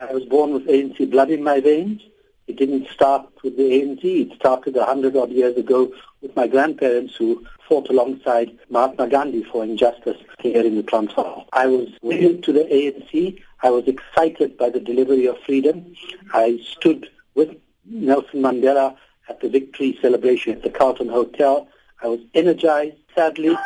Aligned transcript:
I 0.00 0.12
was 0.12 0.24
born 0.24 0.52
with 0.52 0.66
ANC 0.68 1.10
blood 1.10 1.30
in 1.30 1.42
my 1.42 1.60
veins. 1.60 2.02
It 2.46 2.56
didn't 2.56 2.88
start 2.88 3.28
with 3.42 3.56
the 3.56 3.64
ANC. 3.64 4.04
It 4.04 4.36
started 4.36 4.76
a 4.76 4.84
hundred 4.84 5.16
odd 5.16 5.30
years 5.30 5.56
ago 5.56 5.92
with 6.22 6.34
my 6.36 6.46
grandparents 6.46 7.16
who 7.16 7.44
fought 7.68 7.90
alongside 7.90 8.56
Mahatma 8.70 9.08
Gandhi 9.08 9.42
for 9.42 9.64
injustice 9.64 10.16
here 10.38 10.64
in 10.64 10.76
the 10.76 10.84
Transvaal. 10.84 11.48
I 11.52 11.66
was 11.66 11.88
willing 12.00 12.42
to 12.42 12.52
the 12.52 12.60
ANC. 12.60 13.42
I 13.62 13.70
was 13.70 13.88
excited 13.88 14.56
by 14.56 14.70
the 14.70 14.78
delivery 14.80 15.26
of 15.26 15.36
freedom. 15.40 15.94
I 16.32 16.60
stood 16.64 17.08
with 17.34 17.56
Nelson 17.84 18.40
Mandela 18.40 18.96
at 19.28 19.40
the 19.40 19.48
victory 19.48 19.98
celebration 20.00 20.52
at 20.52 20.62
the 20.62 20.70
Carlton 20.70 21.08
Hotel. 21.08 21.68
I 22.02 22.06
was 22.06 22.20
energized. 22.34 22.96
Sadly, 23.16 23.58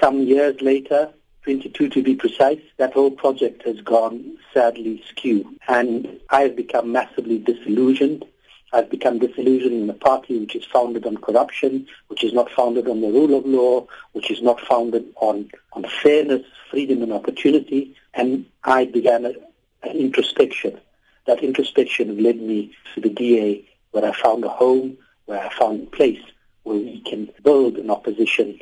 some 0.00 0.22
years 0.22 0.58
later, 0.62 1.12
22 1.50 1.88
to 1.88 2.02
be 2.04 2.14
precise, 2.14 2.60
that 2.76 2.92
whole 2.92 3.10
project 3.10 3.64
has 3.64 3.80
gone 3.80 4.38
sadly 4.54 5.02
skew. 5.08 5.58
And 5.66 6.20
I've 6.30 6.54
become 6.54 6.92
massively 6.92 7.38
disillusioned. 7.38 8.24
I've 8.72 8.88
become 8.88 9.18
disillusioned 9.18 9.82
in 9.82 9.90
a 9.90 9.94
party 9.94 10.38
which 10.38 10.54
is 10.54 10.64
founded 10.64 11.06
on 11.06 11.16
corruption, 11.16 11.88
which 12.06 12.22
is 12.22 12.32
not 12.32 12.52
founded 12.52 12.86
on 12.86 13.00
the 13.00 13.08
rule 13.08 13.36
of 13.36 13.44
law, 13.44 13.88
which 14.12 14.30
is 14.30 14.40
not 14.40 14.60
founded 14.60 15.06
on, 15.16 15.50
on 15.72 15.86
fairness, 16.00 16.46
freedom 16.70 17.02
and 17.02 17.12
opportunity. 17.12 17.96
And 18.14 18.46
I 18.62 18.84
began 18.84 19.24
a, 19.26 19.32
an 19.82 19.96
introspection. 19.96 20.78
That 21.26 21.42
introspection 21.42 22.22
led 22.22 22.40
me 22.40 22.72
to 22.94 23.00
the 23.00 23.10
DA 23.10 23.68
where 23.90 24.04
I 24.04 24.12
found 24.12 24.44
a 24.44 24.48
home, 24.48 24.98
where 25.26 25.40
I 25.40 25.52
found 25.52 25.82
a 25.82 25.90
place 25.90 26.22
where 26.62 26.76
we 26.76 27.00
can 27.00 27.28
build 27.42 27.76
an 27.76 27.90
opposition 27.90 28.60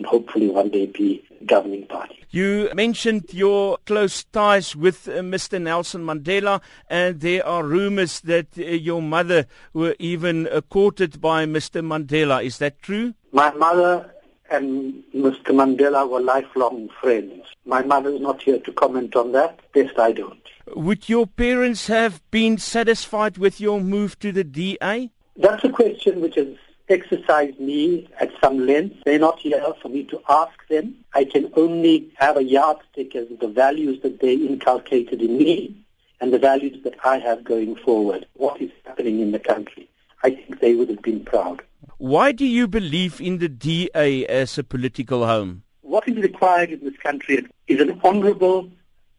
and 0.00 0.06
hopefully 0.06 0.48
one 0.48 0.70
day 0.70 0.86
be 0.86 1.22
governing 1.44 1.86
party. 1.86 2.24
You 2.30 2.70
mentioned 2.74 3.24
your 3.32 3.76
close 3.84 4.24
ties 4.24 4.74
with 4.74 5.06
uh, 5.06 5.20
Mr. 5.20 5.60
Nelson 5.60 6.06
Mandela, 6.06 6.62
and 6.88 7.20
there 7.20 7.46
are 7.46 7.62
rumors 7.64 8.20
that 8.20 8.46
uh, 8.56 8.62
your 8.62 9.02
mother 9.02 9.46
were 9.74 9.94
even 9.98 10.48
uh, 10.48 10.62
courted 10.62 11.20
by 11.20 11.44
Mr. 11.44 11.84
Mandela. 11.84 12.42
Is 12.42 12.56
that 12.58 12.80
true? 12.80 13.12
My 13.32 13.50
mother 13.52 14.10
and 14.50 15.04
Mr. 15.14 15.48
Mandela 15.48 16.08
were 16.08 16.20
lifelong 16.20 16.88
friends. 16.98 17.44
My 17.66 17.82
mother 17.82 18.08
is 18.08 18.22
not 18.22 18.40
here 18.40 18.58
to 18.58 18.72
comment 18.72 19.14
on 19.16 19.32
that. 19.32 19.60
Best 19.74 19.98
I 19.98 20.12
don't. 20.12 20.40
Would 20.74 21.10
your 21.10 21.26
parents 21.26 21.88
have 21.88 22.22
been 22.30 22.56
satisfied 22.56 23.36
with 23.36 23.60
your 23.60 23.82
move 23.82 24.18
to 24.20 24.32
the 24.32 24.44
DA? 24.44 25.10
That's 25.36 25.62
a 25.64 25.68
question 25.68 26.22
which 26.22 26.38
is 26.38 26.56
exercise 26.90 27.58
me 27.58 28.08
at 28.20 28.30
some 28.42 28.66
length. 28.66 28.96
They're 29.04 29.18
not 29.18 29.38
here 29.38 29.62
for 29.80 29.88
me 29.88 30.04
to 30.04 30.20
ask 30.28 30.66
them. 30.68 30.96
I 31.14 31.24
can 31.24 31.52
only 31.56 32.10
have 32.16 32.36
a 32.36 32.44
yardstick 32.44 33.14
as 33.16 33.28
the 33.40 33.48
values 33.48 34.00
that 34.02 34.20
they 34.20 34.34
inculcated 34.34 35.22
in 35.22 35.38
me 35.38 35.76
and 36.20 36.32
the 36.32 36.38
values 36.38 36.82
that 36.84 36.94
I 37.04 37.18
have 37.18 37.44
going 37.44 37.76
forward. 37.76 38.26
What 38.34 38.60
is 38.60 38.70
happening 38.84 39.20
in 39.20 39.32
the 39.32 39.38
country? 39.38 39.88
I 40.22 40.30
think 40.30 40.60
they 40.60 40.74
would 40.74 40.90
have 40.90 41.02
been 41.02 41.24
proud. 41.24 41.62
Why 41.96 42.32
do 42.32 42.44
you 42.44 42.68
believe 42.68 43.20
in 43.20 43.38
the 43.38 43.48
DA 43.48 44.26
as 44.26 44.58
a 44.58 44.64
political 44.64 45.26
home? 45.26 45.62
What 45.82 46.08
is 46.08 46.16
required 46.16 46.70
in 46.70 46.84
this 46.84 46.96
country 46.96 47.46
is 47.66 47.80
an 47.80 48.00
honorable, 48.04 48.70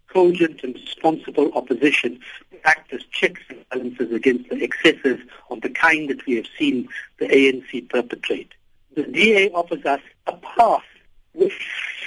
cogent 0.08 0.64
and 0.64 0.75
responsible 0.75 1.52
opposition 1.53 2.19
to 2.52 2.67
act 2.67 2.94
as 2.94 3.03
checks 3.11 3.42
and 3.49 3.61
balances 3.72 4.11
against 4.11 4.50
the 4.50 4.64
excesses 4.64 5.19
of 5.50 5.61
the 5.61 5.69
kind 5.69 6.09
that 6.09 6.25
we 6.25 6.36
have 6.36 6.47
seen 6.58 6.88
the 7.19 7.27
ANC 7.27 7.89
perpetrate. 7.89 8.52
The 8.95 9.03
DA 9.03 9.50
offers 9.52 9.86
us 9.86 10.02
a 10.27 10.33
path 10.33 10.83
where 11.33 11.50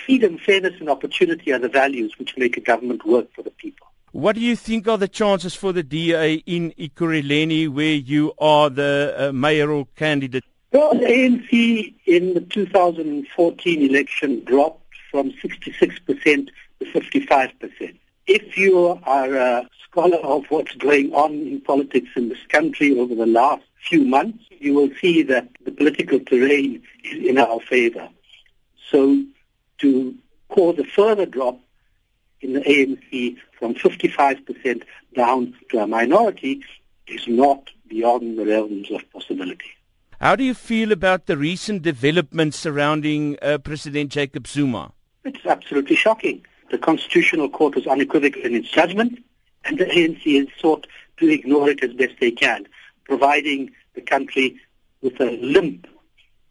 freedom, 0.05 0.39
fairness 0.39 0.75
and 0.81 0.89
opportunity 0.89 1.53
are 1.53 1.59
the 1.59 1.69
values 1.69 2.15
which 2.19 2.37
make 2.37 2.57
a 2.57 2.61
government 2.61 3.07
work 3.07 3.33
for 3.35 3.43
the 3.43 3.51
people. 3.51 3.87
What 4.13 4.37
do 4.37 4.41
you 4.41 4.55
think 4.55 4.87
are 4.87 4.99
the 4.99 5.09
chances 5.09 5.55
for 5.55 5.73
the 5.73 5.83
DA 5.83 6.35
in 6.47 6.73
Ekurhuleni 6.79 7.69
where 7.69 7.95
you 7.95 8.33
are 8.39 8.71
the 8.71 9.15
uh, 9.17 9.33
mayoral 9.33 9.89
candidate? 9.97 10.45
Well, 10.71 10.95
the 10.95 11.07
ANC 11.07 11.95
in 12.07 12.35
the 12.35 12.41
2014 12.41 13.83
election 13.83 14.45
dropped 14.45 14.95
from 15.11 15.31
66% 15.33 16.49
to 16.81 16.85
55%. 16.85 17.99
If 18.27 18.57
you 18.57 19.01
are 19.05 19.35
a 19.35 19.69
scholar 19.89 20.19
of 20.19 20.45
what's 20.49 20.75
going 20.77 21.13
on 21.15 21.33
in 21.33 21.61
politics 21.61 22.09
in 22.17 22.29
this 22.29 22.45
country 22.49 22.99
over 22.99 23.15
the 23.15 23.27
last 23.27 23.65
few 23.89 24.05
months, 24.05 24.45
you 24.51 24.75
will 24.75 24.91
see 25.01 25.23
that 25.23 25.49
the 25.65 25.71
political 25.71 26.19
terrain 26.21 26.83
is 27.05 27.27
in 27.27 27.39
our 27.39 27.61
favor. 27.61 28.09
So 28.91 29.23
to 29.79 30.15
cause 30.49 30.79
a 30.79 30.85
further 30.85 31.27
drop 31.27 31.61
in 32.41 32.55
the 32.55 32.61
ANC 32.61 33.37
from 33.59 33.75
55% 33.75 34.83
down 35.15 35.55
to 35.71 35.79
a 35.79 35.87
minority 35.87 36.63
is 37.07 37.27
not 37.29 37.71
beyond 37.89 38.39
the 38.39 38.47
realms 38.47 38.91
of 38.91 39.01
possibility. 39.13 39.71
How 40.21 40.37
do 40.37 40.45
you 40.45 40.55
feel 40.55 40.93
about 40.93 41.27
the 41.27 41.37
recent 41.37 41.83
developments 41.83 42.59
surrounding 42.59 43.37
uh, 43.43 43.59
President 43.59 44.11
Jacob 44.11 44.47
Zuma? 44.47 44.93
It's 45.25 45.45
absolutely 45.45 45.97
shocking. 45.97 46.45
The 46.71 46.79
Constitutional 46.79 47.49
Court 47.49 47.75
was 47.75 47.87
unequivocal 47.87 48.43
in 48.43 48.55
its 48.55 48.71
judgment, 48.71 49.25
and 49.65 49.79
the 49.79 49.85
ANC 49.85 50.39
has 50.39 50.49
sought 50.59 50.87
to 51.19 51.29
ignore 51.29 51.71
it 51.71 51.83
as 51.83 51.93
best 51.93 52.15
they 52.21 52.31
can, 52.31 52.67
providing 53.05 53.71
the 53.95 54.01
country 54.01 54.57
with 55.03 55.21
a 55.21 55.39
limp 55.43 55.87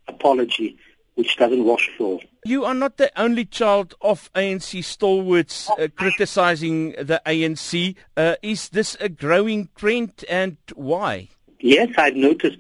apology 0.08 0.78
which 1.16 1.38
doesn't 1.38 1.64
wash 1.64 1.90
all. 2.00 2.22
You 2.46 2.66
are 2.66 2.74
not 2.74 2.98
the 2.98 3.12
only 3.20 3.46
child 3.46 3.94
of 4.02 4.32
ANC 4.34 4.84
stalwarts 4.84 5.70
uh, 5.70 5.88
criticizing 5.96 6.92
the 6.92 7.22
ANC. 7.26 7.96
Uh, 8.18 8.36
is 8.42 8.70
this 8.70 8.98
a 9.00 9.10
growing 9.10 9.70
trend 9.76 10.26
and 10.28 10.58
why? 10.74 11.30
Yes, 11.60 11.90
I've 11.98 12.16
noticed 12.16 12.58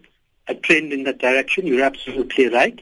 a 0.47 0.56
trend 0.56 0.94
in 0.94 1.03
that 1.03 1.20
direction. 1.20 1.68
You're 1.68 1.84
absolutely 1.84 2.47
right. 2.47 2.80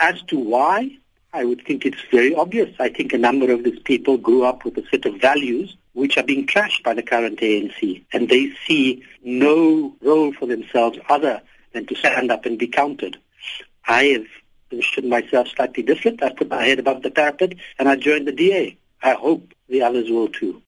As 0.00 0.20
to 0.24 0.38
why, 0.38 0.90
I 1.32 1.44
would 1.44 1.64
think 1.64 1.86
it's 1.86 2.02
very 2.10 2.34
obvious. 2.34 2.74
I 2.80 2.88
think 2.88 3.12
a 3.12 3.18
number 3.18 3.52
of 3.52 3.62
these 3.62 3.78
people 3.78 4.18
grew 4.18 4.44
up 4.44 4.64
with 4.64 4.76
a 4.78 4.86
set 4.90 5.06
of 5.06 5.20
values 5.20 5.76
which 5.92 6.16
are 6.16 6.24
being 6.24 6.46
trashed 6.46 6.82
by 6.82 6.94
the 6.94 7.02
current 7.02 7.38
ANC, 7.40 8.04
and 8.12 8.28
they 8.28 8.52
see 8.66 9.04
no 9.22 9.94
role 10.02 10.32
for 10.32 10.46
themselves 10.46 10.98
other 11.08 11.40
than 11.72 11.86
to 11.86 11.94
stand 11.94 12.32
up 12.32 12.46
and 12.46 12.58
be 12.58 12.66
counted. 12.66 13.16
I 13.86 14.04
have 14.04 14.26
positioned 14.70 15.08
myself 15.08 15.48
slightly 15.48 15.82
different. 15.82 16.22
I 16.22 16.30
put 16.30 16.48
my 16.48 16.64
head 16.64 16.78
above 16.78 17.02
the 17.02 17.10
parapet, 17.10 17.54
and 17.78 17.88
I 17.88 17.96
joined 17.96 18.26
the 18.26 18.32
DA. 18.32 18.76
I 19.02 19.14
hope 19.14 19.52
the 19.68 19.82
others 19.82 20.10
will 20.10 20.28
too. 20.28 20.62